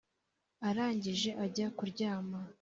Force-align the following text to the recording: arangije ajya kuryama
arangije 0.67 1.29
ajya 1.45 1.67
kuryama 1.77 2.39